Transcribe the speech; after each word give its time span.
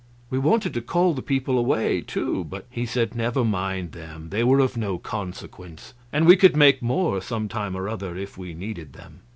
We 0.31 0.39
wanted 0.39 0.73
to 0.73 0.81
call 0.81 1.13
the 1.13 1.21
people 1.21 1.59
away, 1.59 2.01
too, 2.01 2.43
but 2.45 2.65
he 2.71 2.87
said 2.87 3.13
never 3.13 3.45
mind 3.45 3.91
them; 3.91 4.29
they 4.31 4.43
were 4.43 4.59
of 4.59 4.75
no 4.75 4.97
consequence, 4.97 5.93
and 6.11 6.25
we 6.25 6.35
could 6.35 6.57
make 6.57 6.81
more, 6.81 7.21
some 7.21 7.47
time 7.47 7.75
or 7.75 7.87
other, 7.87 8.17
if 8.17 8.35
we 8.35 8.55
needed 8.55 8.93
them. 8.93 9.19